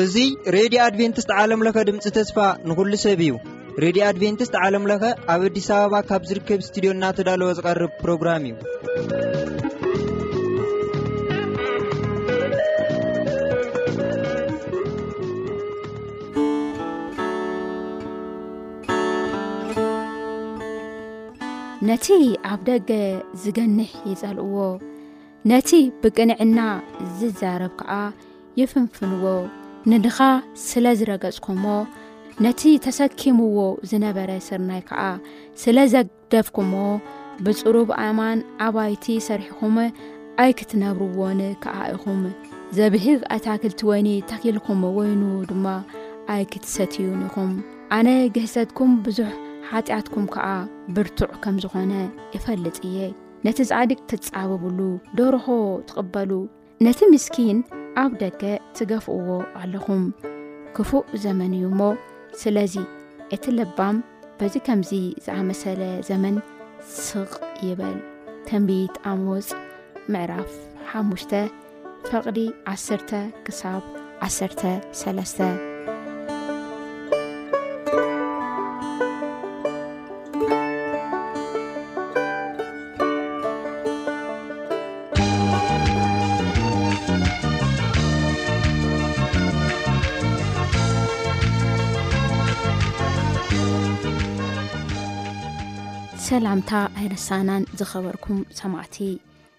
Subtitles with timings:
[0.00, 2.36] እዙይ ሬድዮ ኣድቨንትስት ዓለምለኸ ድምፂ ተስፋ
[2.70, 3.32] ንዂሉ ሰብ እዩ
[3.84, 5.02] ሬድዮ ኣድቨንትስት ዓለም ለኸ
[5.34, 8.54] ኣብ ኣዲስ ኣበባ ካብ ዝርከብ ስትድዮ እናተዳለወ ዝቐርብ ፕሮግራም እዩ
[21.88, 22.06] ነቲ
[22.52, 22.90] ኣብ ደገ
[23.42, 24.56] ዝገንሕ ይጸልእዎ
[25.50, 25.68] ነቲ
[26.02, 26.58] ብቅንዕና
[27.18, 27.92] ዝዛረብ ከዓ
[28.60, 29.24] የፍንፍንዎ
[29.90, 30.18] ንድኻ
[30.66, 31.66] ስለ ዝረገጽኩዎ
[32.44, 33.58] ነቲ ተሰኪምዎ
[33.90, 35.02] ዝነበረ ስርናይ ከዓ
[35.62, 36.84] ስለዘደፍኩምዎ
[37.46, 39.76] ብፅሩብ ኣእማን ኣባይቲ ሰሪሕኹም
[40.44, 42.20] ኣይክትነብርዎን ከዓ ኢኹም
[42.78, 45.66] ዘብህግ ኣታክልቲ ወይኒ ተኺልኩም ወይኑ ድማ
[46.34, 47.52] ኣይ ክትሰትዩን ኢኹም
[47.96, 49.30] ኣነ ገሕሰትኩም ብዙሕ
[49.70, 50.46] ሓጢኣትኩም ከዓ
[50.96, 51.92] ብርቱዕ ከም ዝኾነ
[52.34, 52.98] ይፈልጥ እየ
[53.46, 54.78] ነቲ ዛዕዲግ ትጻበብሉ
[55.18, 55.46] ደርሆ
[55.88, 56.30] ትቕበሉ
[56.86, 57.58] ነቲ ምስኪን
[58.02, 58.42] ኣብ ደገ
[58.78, 59.28] ትገፍእዎ
[59.60, 60.02] ኣለኹም
[60.78, 61.80] ክፉእ ዘመን እዩ እሞ
[62.42, 62.74] ስለዚ
[63.36, 63.96] እቲ ልባም
[64.40, 64.92] በዚ ከምዚ
[65.26, 66.36] ዝኣመሰለ ዘመን
[67.04, 67.32] ስቕ
[67.68, 67.96] ይበል
[68.48, 69.48] ተንቢት ኣመወፅ
[70.12, 70.52] ምዕራፍ
[71.00, 71.24] 5ሽ
[72.10, 72.38] ፈቕዲ
[72.74, 73.08] 10
[73.46, 73.62] ክሳ
[74.28, 75.66] 13
[96.28, 98.96] ሰላምታ ኣይነሳናን ዝኸበርኩም ሰማዕቲ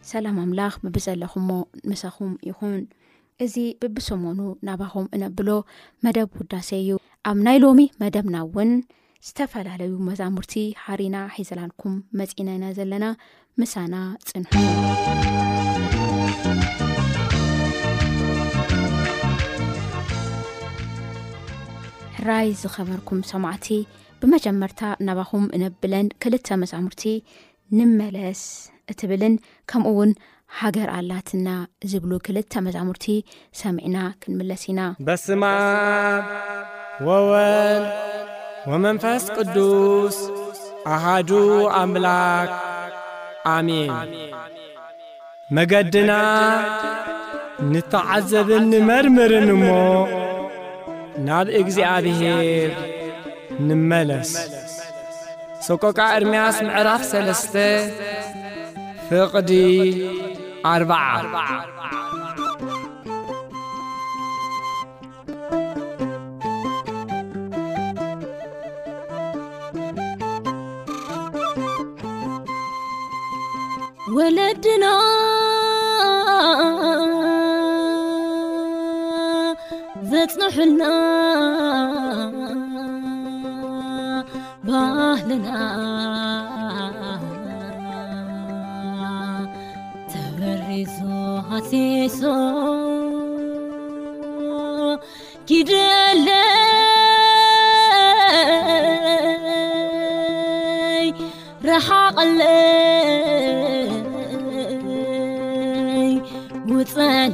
[0.09, 1.52] ሰላም ኣምላኽ ምብዘለኹምሞ
[1.89, 2.75] ምሰኹም ይኹን
[3.44, 5.50] እዚ ብቢሰሞኑ ናባኹም እነብሎ
[6.06, 6.92] መደብ ውዳሰ እዩ
[7.30, 8.72] ኣብ ናይ ሎሚ መደብና እውን
[9.28, 10.53] ዝተፈላለዩ መዛሙርቲ
[10.84, 13.08] ሓሪና ሒዘላልኩም መፂናኢና ዘለና
[13.62, 13.95] ምሳና
[14.30, 14.53] ፅንሑ
[22.19, 23.69] ሕራይ ዝኸበርኩም ሰማዕቲ
[24.24, 27.03] ብመጀመርታ ናባኹም እነብለን ክልተ መዛሙርቲ
[27.78, 28.41] ንመለስ
[28.91, 29.34] እትብልን
[29.69, 30.12] ከምኡውን
[30.59, 31.47] ሃገር ኣላትና
[31.91, 33.06] ዝብሉ ክልተ መዛሙርቲ
[33.59, 35.44] ሰሚዕና ክንምለስ ኢና በስማ
[37.07, 37.85] ወወል
[38.72, 40.18] ወመንፈስ ቅዱስ
[40.96, 41.31] ኣሃዱ
[41.81, 42.51] ኣምላክ
[43.56, 43.94] ኣሜን
[45.57, 46.12] መገድና
[47.72, 49.66] ንተዓዘብን ንመርምርን እሞ
[51.28, 52.74] ናብ እግዚኣብሔር
[53.68, 54.30] ንመለስ
[55.66, 57.56] ሶቆቃ እርምያስ ምዕራፍ 3ለስተ
[59.09, 59.52] ፍቕዲ
[60.70, 60.94] ኣርዓ
[74.18, 74.86] ወለድና
[80.12, 80.84] ዘጽንሑልና
[84.69, 85.47] ባህልና
[90.13, 91.00] ተበሪሶ
[91.57, 92.22] ኣሴሶ
[95.50, 96.38] كደለይ
[101.68, 102.56] ረሓቀለይ
[106.75, 107.34] ውፅለ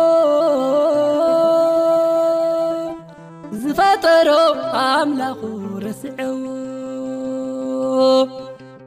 [3.77, 4.29] ፈጠሮ
[4.81, 5.41] ኣምላኹ
[5.83, 6.39] ረስዐዎ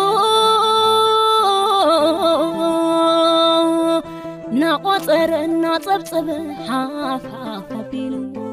[4.62, 6.28] ናቆፀር እናፀብፀብ
[6.72, 8.45] ሓፍሓፍ ፋቢሉዎ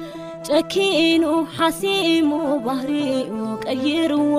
[0.46, 1.22] ጨኪኑ
[1.56, 2.30] ሓሲሙ
[2.64, 3.10] ባህርዩ
[3.64, 4.34] ቀይርዎ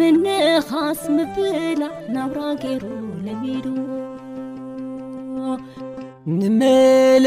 [0.00, 1.62] ምንኻስ ምብላዕ
[2.16, 2.84] ናብራ ገይሩ
[3.26, 5.44] ለሚዱዎ
[6.40, 7.26] ንመል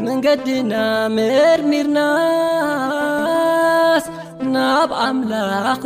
[0.06, 4.04] منقدنا مرميرناس
[4.44, 5.82] نعبعملاق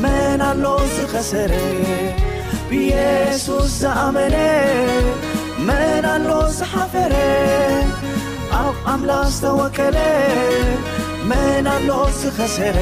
[0.02, 1.52] መንኣሎ ዝኸሰረ
[2.70, 4.36] ብየሱስ ዘኣመነ
[5.68, 7.14] መን ኣሎ ዝሓፈረ
[8.60, 9.96] ኣብ ኣምላኽ ዝተወከለ
[11.30, 11.88] መና ኣሎ
[12.20, 12.78] ዝኸሰረ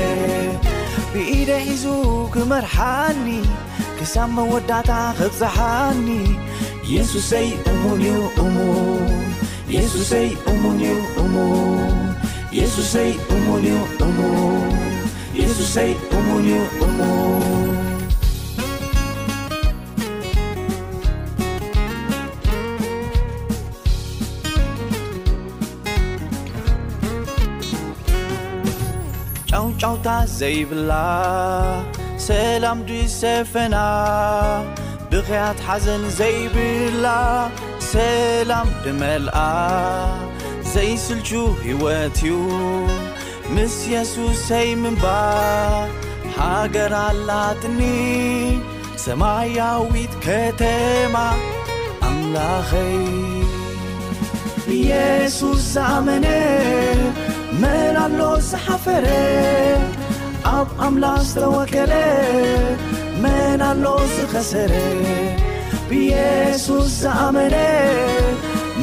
[1.12, 1.84] ብኢደ ሒዙ
[2.34, 3.26] ክመርሓኒ
[3.98, 4.90] ክሳብ መወዳእታ
[5.20, 6.08] ኽጸሓኒ
[6.94, 8.56] የሱሰይ እሙን እዩ እሙ
[9.76, 12.04] የሱሰይ እሙን ዩ እሙም
[12.58, 14.18] የሱሰይ እሙንእዩእሙ
[15.40, 16.52] የሱሰይ እሙን ዩ
[16.86, 16.98] እሙ
[29.52, 30.92] ጫውጫውታ ዘይብላ
[32.28, 33.76] ሰላም ዲሰፈና
[35.12, 37.06] ብኸያት ሓዘን ዘይብላ
[37.92, 39.38] ሰላም ድመልኣ
[40.74, 41.30] ዘይስልቹ
[41.64, 42.34] ሕይወት እዩ
[43.54, 45.04] ምስ የሱስ ሰይምባ
[46.36, 47.78] ሃገራላትኒ
[49.04, 51.16] ሰማያዊት ከተማ
[52.08, 52.92] ኣምላኸይ
[54.66, 56.26] ብየሱስ ዘኣመነ
[57.62, 59.06] መን ኣሎ ዝሓፈረ
[60.58, 61.94] ኣብ ኣምላኽ ዝተወከለ
[63.24, 63.84] መን ኣሎ
[64.14, 64.74] ዝኸሰረ
[65.90, 67.56] ብየሱስ ዘኣመነ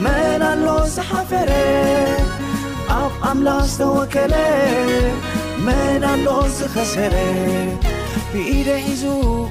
[0.03, 1.51] መናኣሎ ዝሓፈረ
[3.01, 4.35] ኣብ ኣምላ ዝተወከለ
[5.65, 6.27] መናኣሎ
[6.57, 7.15] ዝኸሰረ
[8.31, 9.03] ብኢደ ሒዙ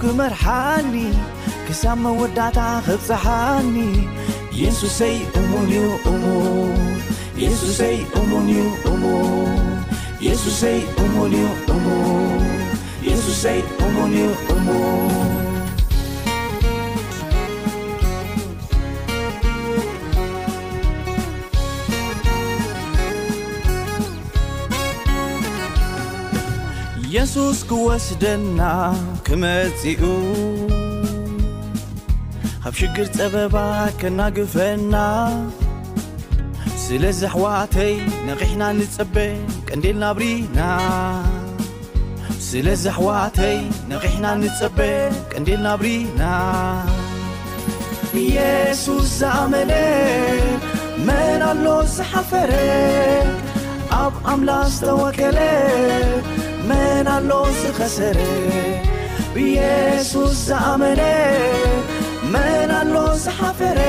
[0.03, 0.95] ክመርሓኒ
[1.67, 3.77] ክሳብ መወዳእት ኽጸሓኒ
[4.63, 6.79] የሱሰይ እሙን እዩ እሙን
[7.45, 8.63] የሱሰይ እሙን እዩ
[8.93, 9.67] እሙን
[10.27, 12.49] የሱሰይ እሙን እዩ እሙን
[13.09, 15.45] የሱሰይ እሙን እዩ እሙን
[27.17, 28.61] የሱስ ክወስደና
[29.27, 30.01] ክመጺኡ
[32.69, 33.55] ኣብ ሽግር ጸበባ
[34.01, 34.95] ከናግፈና
[36.85, 37.93] ስለዝ ኣኅዋዕተይ
[38.29, 39.17] ነቕሕና ንጸበ
[39.69, 40.59] ቀንዴልናብሪና
[42.49, 43.57] ስለዝ ኣኅዋተይ
[43.93, 44.79] ነቕሕና ንጸበ
[45.33, 46.21] ቀንዴልናብሪና
[48.25, 49.73] ኢየሱስ ዝኣመነ
[51.09, 52.51] መን ኣሎ ዝሓፈረ
[54.05, 55.39] ኣብ ኣምላኽ ዝተወከለ
[56.71, 57.33] መናኣሎ
[57.63, 58.21] ዝኸሰረ
[59.35, 61.03] ብየሱስ ዝኣመነ
[62.35, 62.95] መን ኣሎ
[63.25, 63.81] ዝሓፈረ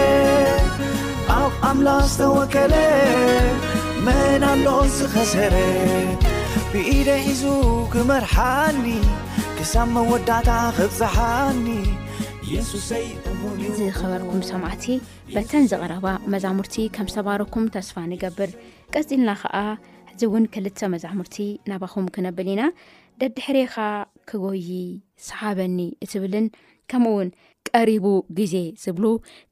[1.37, 2.75] ኣብ ኣምላኽ ዝተወከለ
[4.07, 4.67] መን ኣሎ
[4.97, 5.55] ዝኸሰረ
[6.73, 7.43] ብኢደ ሒዙ
[7.95, 8.85] ክመርሓኒ
[9.59, 11.67] ክሳብ መወዳእታ ኽፅሓኒ
[12.53, 13.41] የሱሰይ እሙ
[13.81, 14.85] ዝኸበርኩም ሰማዕቲ
[15.35, 18.51] በተን ዝቐረባ መዛሙርቲ ከም ሰባርኩም ተስፋ ንገብር
[18.95, 19.55] ቀፂልና ኸዓ
[20.19, 21.35] እዚ እውን ክልተ መዛሙርቲ
[21.69, 22.61] ናባኹም ክነብል ኢና
[23.21, 23.73] ደድ ሕሪኻ
[24.29, 24.63] ክጎይ
[25.25, 26.45] ሰሓበኒ እትብልን
[26.91, 27.29] ከምኡውን
[27.69, 28.05] ቀሪቡ
[28.39, 29.05] ግዜ ዝብሉ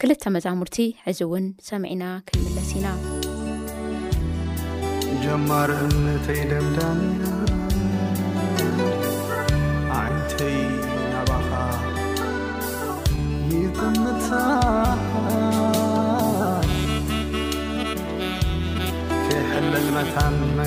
[0.03, 0.77] ክልተ መዛሙርቲ
[1.11, 2.95] ዕዚ እውን ሰሚዒና ክንምለስ ኢና
[5.25, 7.01] ጀማር እነተይ ደምዳን
[9.99, 10.59] ኣዓንተይ
[11.13, 11.51] ናባኻ
[13.77, 14.83] ጥምታሕለልመታ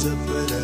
[0.00, 0.59] زب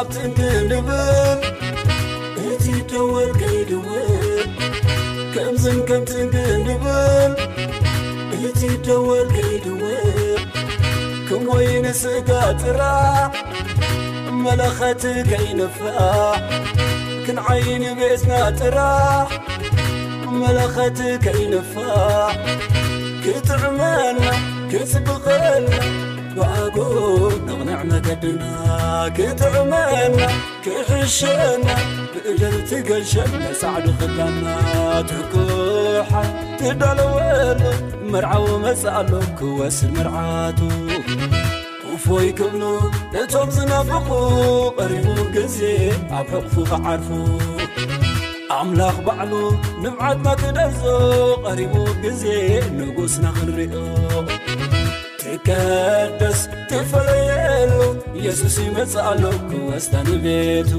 [0.00, 4.38] ብትንግንብልእ ደወልከይድውል
[5.32, 7.32] ከምዝን ከም ትንግልብል
[8.48, 9.82] እቲ ደወልከይድው
[11.28, 12.30] ከምወይንስእጋ
[12.62, 12.80] ጥራ
[14.44, 15.78] መለኸት ከይነፋ
[17.24, 18.78] ክንዓይኒ ቤትና ጥራ
[20.42, 22.30] መለኸት ከይንፋዕ
[23.24, 24.26] ክጥዕመልና
[24.72, 25.66] ክጽብቐል
[26.38, 26.76] ዋኣጎ
[27.46, 28.42] ንቕንዕ መገድና
[29.16, 30.18] ክትቕመና
[30.64, 31.66] ክሕሸና
[32.12, 33.12] ብእደል ቲገሸ
[33.42, 34.42] ነሳዕዱ ኽዳና
[35.10, 36.10] ትኩሓ
[36.60, 37.62] ትደለወሉ
[38.12, 40.60] ምርዓዊ መጻኣሎ ክወስ ምርዓቱ
[41.84, 42.62] ኩፎይ ክብሉ
[43.22, 44.08] እቶም ዝነፍኹ
[44.78, 45.58] ቐሪቡ ግዜ
[46.18, 47.08] ኣብ ሕቕፉ ከዓርፉ
[48.60, 49.32] ኣምላኽ ባዕሉ
[49.82, 50.80] ንፍዓትና ክደዞ
[51.48, 52.24] ቐሪቡ ጊዜ
[52.78, 53.74] ንጉስና ኽንርዮ
[55.34, 56.40] እከደስ
[56.70, 57.72] ተፈለየሉ
[58.24, 60.70] የሱስ ይመጽኣሎ ክወስታንቤቱ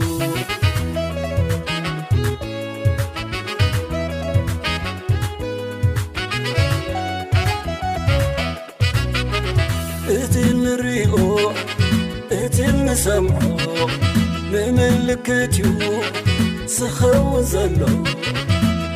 [10.17, 11.13] እቲ እንርእኦ
[12.41, 13.65] እት ንሰምዖ
[14.77, 15.69] ንምልክት እዩ
[16.77, 17.79] ዝኸውን ዘሎ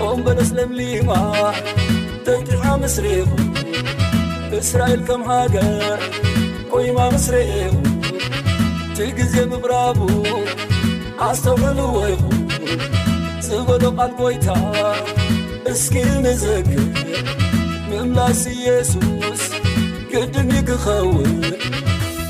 [0.10, 1.10] ኦምበደስለምሊማ
[2.28, 3.30] ተቲሓምስሪሩ
[4.64, 6.02] እስራኤል ከም ሃገር
[6.72, 7.78] ቖይማ ምስረኤዉን
[8.96, 10.00] ቲ ጊዜ ምቕራቡ
[11.28, 12.42] ኣስተውዕሉዎ ይኹን
[13.48, 14.48] ዝበሎ ቓል ጐይታ
[15.72, 16.70] እስኪ ምዘግ
[17.90, 19.44] ምእምላስ ኢየሱስ
[20.12, 21.34] ቅድንዩ ክኸውን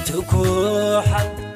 [0.10, 1.10] ትኩሓ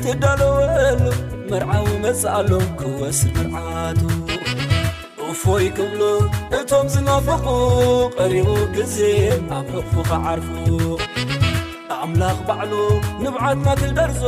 [0.06, 1.04] ትዳለወል
[1.52, 4.02] መርዓዊ መጽእኣሎም ክወስ ምርዓቱ
[5.50, 6.02] ወይ ክምሎ
[6.58, 7.46] እቶም ዝነፈቑ
[8.18, 8.98] ቐሪቡ ጊዜ
[9.58, 10.48] ኣብ እፉኽዓርፉ
[12.06, 12.72] ኣምላኽ ባዕሉ
[13.24, 14.22] ንብዓትናክልደርዞ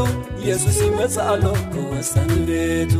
[0.47, 1.43] የሱስ መጽኣሎ
[1.73, 2.93] ክወሰን ቤቱ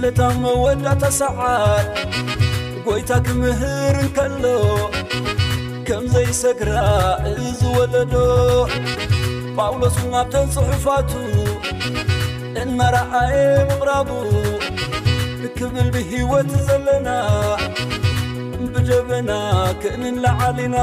[0.00, 1.88] እለታ መወዳታ ሰዓድ
[2.84, 4.44] ጐይታ ክምህር እንከሎ
[5.86, 6.74] ከም ዘይሰግራ
[7.30, 8.14] እዝወደዶ
[9.56, 11.10] ጳውሎስናብተን ጽሑፋቱ
[12.62, 13.36] እናረዓየ
[13.70, 14.08] ምቕራቡ
[15.58, 17.08] ክብል ብሕይወት ዘለና
[18.72, 19.30] ብጀበና
[19.82, 20.76] ክእንን ለዓሊና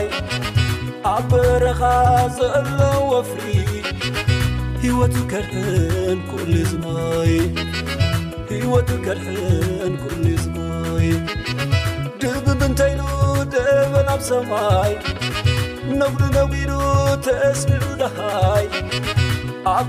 [0.00, 0.02] ይ
[1.10, 1.82] ኣረኻ
[2.36, 2.76] ዘሎ
[3.10, 5.14] ወፍሪወቱ
[8.72, 8.90] ወቱ
[9.26, 9.28] ሕ
[11.04, 11.06] ይ
[12.58, 12.92] ብንተይ
[13.54, 14.10] ደበና
[14.50, 14.92] ማይ
[16.02, 16.70] ተሚዑ
[17.52, 17.56] ይ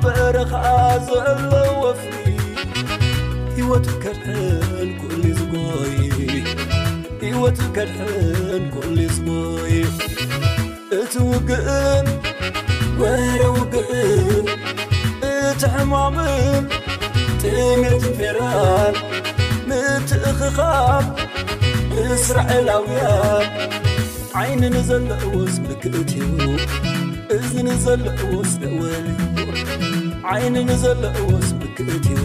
[0.03, 0.65] በረኻዓ
[1.09, 1.51] ዘሎ
[1.83, 2.21] ወፍሪ
[3.69, 5.29] ወትድሉወትከድ
[8.95, 9.73] ሉ ጎይ
[10.99, 12.05] እቲ ውግእን
[13.01, 14.45] ወረ ውግእን
[15.31, 16.63] እት ሕማቕን
[17.43, 18.95] ጥንትሜራር
[19.71, 21.05] ንትእኽኻብ
[22.15, 23.07] እስራኤላኣውያ
[24.47, 26.17] ይን ንዘለ እወስ ክእትዩ
[27.37, 28.53] እዝ ንዘለ እዎስ
[30.29, 31.47] ወይ ንዘለ ዎስ
[31.77, 32.24] ክእትዩ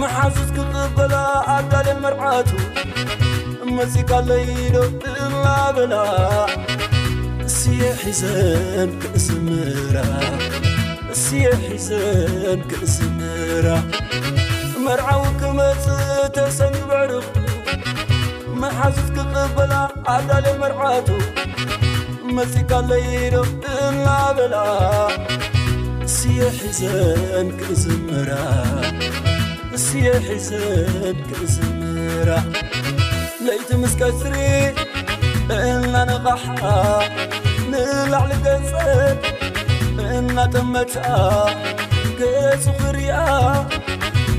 [0.00, 1.14] መሓዙት ክቕበላ
[1.54, 2.50] ኣዳል መርዓቱ
[3.78, 5.40] መፂካለይዶቕ ጥማ
[5.76, 5.94] ብላ
[7.48, 13.66] እስየ ሕዘን ክእዝራእስየ ሕዘን ክእዝምራ
[14.84, 15.84] መርዓዊ ክመጽ
[16.38, 17.26] ተሰንግብዕርኩ
[18.62, 19.74] መሓዙት ክቕበላ
[20.14, 21.08] ኣዳል መርዓቱ
[22.38, 24.06] መፂ ካለይዶቕ ጥእማ
[24.38, 24.54] ብላ
[26.08, 28.30] እስየ ሕዘን ክእዝምራ
[29.84, 32.30] ስየሕዘብ ክእዝምራ
[33.44, 34.36] ለይቲ ምስቀትሪ
[35.56, 36.60] እእናነቓሓ
[37.70, 38.70] ንላዕሊ ደንጸ
[40.04, 41.10] እእናጠመቻኣ
[42.18, 43.10] ገጹፍርኣ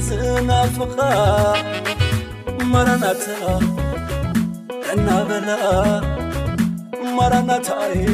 [0.08, 1.00] ዝእናፍቕራ
[2.74, 3.24] መራናት
[4.94, 5.50] እናበላ
[7.18, 8.06] መራናትይ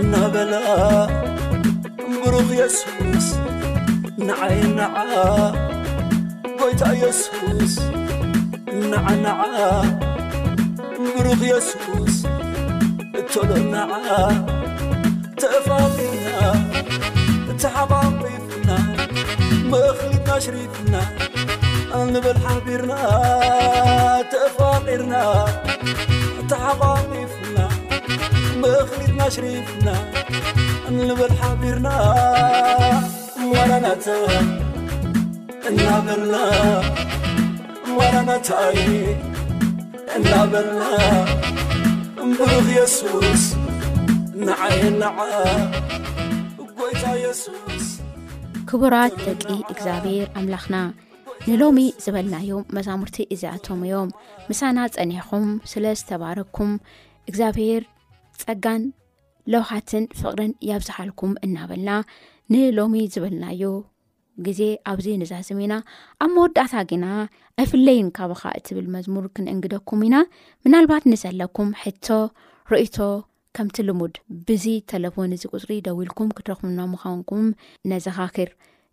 [0.00, 0.56] እናበላ
[2.22, 3.28] ብሩኽ የሱስ
[4.28, 5.08] ንዓይናኣ
[6.62, 7.74] ወይታ የሱስ
[8.90, 9.38] ናዓናዓ
[10.96, 12.16] ብሩኽ የሱስ
[13.20, 13.92] እተሎ ናዓ
[15.42, 16.28] ተፋቂርና
[17.52, 18.68] እቲሓቋቂፍና
[19.72, 20.94] መእኽሊትና ሽሪፍና
[22.12, 22.94] ንበል ሓቢርና
[24.32, 25.16] ተፋቂርና
[26.42, 27.56] እተሓቋቂፍና
[28.64, 29.88] መእኽሊትና ሽሪፍና
[30.98, 31.88] ንበልሓቢርና
[33.52, 34.06] ወራናተ
[35.70, 36.36] እናበልና
[37.98, 38.78] ዋራናታይ
[40.16, 40.82] እናበልና
[42.22, 43.44] እምብሩኽ የሱስ
[44.46, 45.18] ንዓየን ናዓ
[46.78, 47.84] ጐይታ የሱስ
[48.70, 50.78] ክቡራት ደቂ እግዚኣብሔር ኣምላኽና
[51.48, 54.10] ንሎሚ ዝበልናዮ መዛሙርቲ እዚኣቶም እዮም
[54.48, 56.72] ምሳና ጸኒሕኹም ስለ ዝተባረኩም
[57.30, 57.84] እግዚኣብሔር
[58.42, 58.82] ጸጋን
[59.54, 61.92] ለውኻትን ፍቕርን ያብ ዝሃልኩም እናበልና
[62.54, 63.70] ንሎሚ ዝበልናዮ
[64.46, 65.74] ግዜ ኣብዚ ንዛዘም ኢና
[66.24, 67.06] ኣብ መወዳእታ ግና
[67.62, 70.16] ኣፍለይን ካብኻ እትብል መዝሙር ክንእንግደኩም ኢና
[70.64, 72.06] ምናልባት ንዘለኩም ሕቶ
[72.72, 72.96] ርእቶ
[73.58, 74.14] ከምቲ ልሙድ
[74.48, 77.46] ብዚ ተለፎን እዚ ቁፅሪ ደዊ ኢልኩም ክትረኽምና ምዃንኩም
[77.92, 78.50] ነዘኻኪር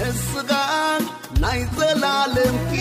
[0.05, 0.63] nsra
[1.41, 2.73] niselalemk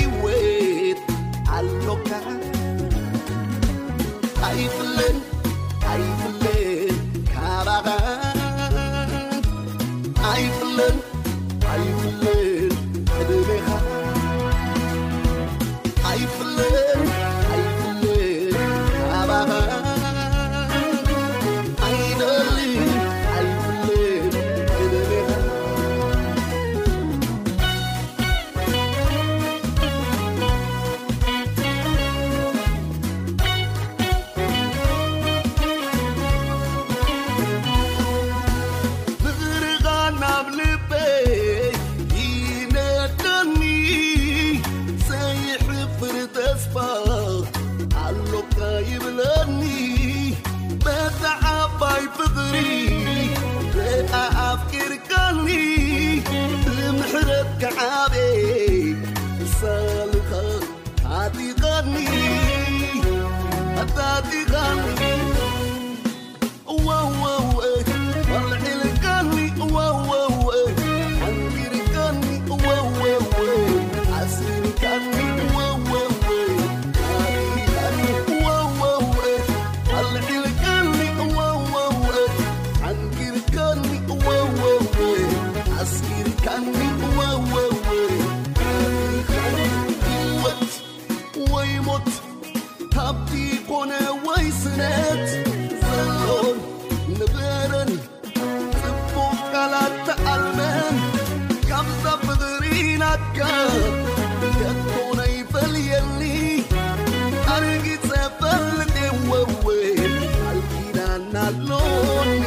[111.32, 112.44] نللون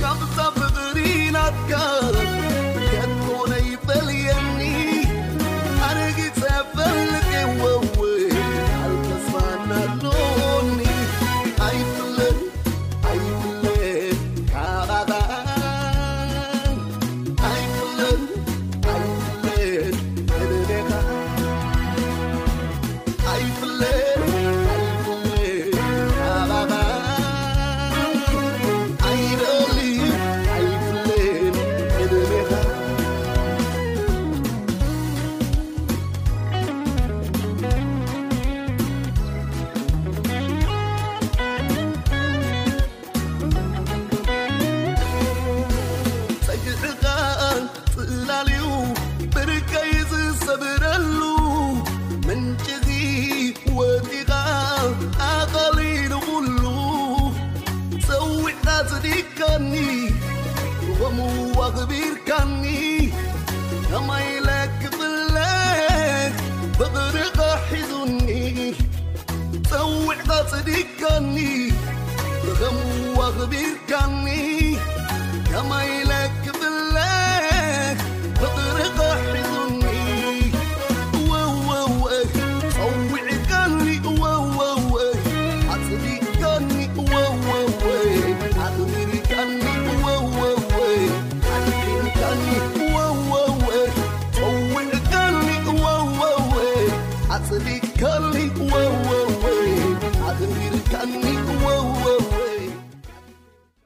[0.00, 1.36] كبسفغرين
[1.70, 2.53] ك